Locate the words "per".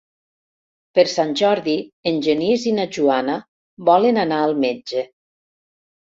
0.99-1.01